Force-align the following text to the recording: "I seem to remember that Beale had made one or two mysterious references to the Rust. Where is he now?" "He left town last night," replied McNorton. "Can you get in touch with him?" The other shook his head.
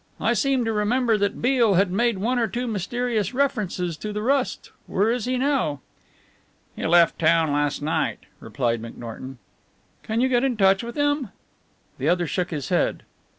"I 0.19 0.33
seem 0.33 0.65
to 0.65 0.73
remember 0.73 1.15
that 1.19 1.43
Beale 1.43 1.75
had 1.75 1.91
made 1.91 2.17
one 2.17 2.39
or 2.39 2.47
two 2.47 2.65
mysterious 2.65 3.35
references 3.35 3.95
to 3.97 4.11
the 4.11 4.23
Rust. 4.23 4.71
Where 4.87 5.11
is 5.11 5.25
he 5.25 5.37
now?" 5.37 5.81
"He 6.75 6.83
left 6.87 7.19
town 7.19 7.53
last 7.53 7.83
night," 7.83 8.17
replied 8.39 8.81
McNorton. 8.81 9.35
"Can 10.01 10.19
you 10.19 10.27
get 10.27 10.43
in 10.43 10.57
touch 10.57 10.81
with 10.83 10.95
him?" 10.95 11.29
The 11.99 12.09
other 12.09 12.25
shook 12.25 12.49
his 12.49 12.69
head. 12.69 13.03